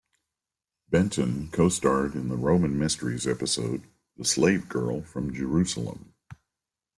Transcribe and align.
Benton 0.89 1.51
co-starred 1.51 2.15
in 2.15 2.27
the 2.27 2.35
Roman 2.35 2.75
Mysteries 2.75 3.27
episode 3.27 3.83
"The 4.17 4.25
Slave 4.25 4.67
Girl 4.67 5.03
from 5.03 5.31
Jerusalem". 5.31 6.15